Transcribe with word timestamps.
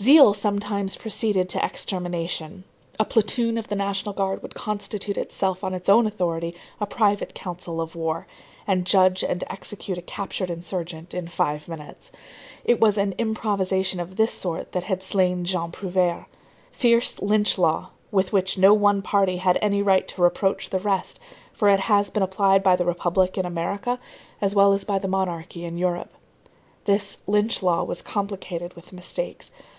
Zeal 0.00 0.32
sometimes 0.32 0.94
proceeded 0.96 1.48
to 1.48 1.64
extermination. 1.66 2.62
A 3.00 3.04
platoon 3.04 3.58
of 3.58 3.66
the 3.66 3.74
National 3.74 4.12
Guard 4.12 4.42
would 4.42 4.54
constitute 4.54 5.16
itself 5.16 5.64
on 5.64 5.74
its 5.74 5.88
own 5.88 6.06
authority 6.06 6.54
a 6.80 6.86
private 6.86 7.34
council 7.34 7.80
of 7.80 7.96
war, 7.96 8.28
and 8.64 8.84
judge 8.86 9.24
and 9.24 9.42
execute 9.50 9.98
a 9.98 10.02
captured 10.02 10.50
insurgent 10.50 11.14
in 11.14 11.26
five 11.26 11.66
minutes. 11.66 12.12
It 12.64 12.78
was 12.78 12.96
an 12.96 13.10
improvisation 13.18 13.98
of 13.98 14.14
this 14.14 14.30
sort 14.32 14.70
that 14.70 14.84
had 14.84 15.02
slain 15.02 15.44
Jean 15.44 15.72
Prouvaire. 15.72 16.26
Fierce 16.70 17.20
Lynch 17.20 17.58
law, 17.58 17.90
with 18.12 18.32
which 18.32 18.56
no 18.56 18.72
one 18.74 19.02
party 19.02 19.38
had 19.38 19.58
any 19.60 19.82
right 19.82 20.06
to 20.06 20.22
reproach 20.22 20.70
the 20.70 20.78
rest, 20.78 21.18
for 21.52 21.68
it 21.68 21.80
has 21.80 22.08
been 22.08 22.22
applied 22.22 22.62
by 22.62 22.76
the 22.76 22.84
Republic 22.84 23.36
in 23.36 23.44
America, 23.44 23.98
as 24.40 24.54
well 24.54 24.72
as 24.72 24.84
by 24.84 25.00
the 25.00 25.08
monarchy 25.08 25.64
in 25.64 25.76
Europe. 25.76 26.12
This 26.84 27.18
Lynch 27.26 27.64
law 27.64 27.82
was 27.82 28.00
complicated 28.00 28.74
with 28.74 28.92
mistakes. 28.92 29.50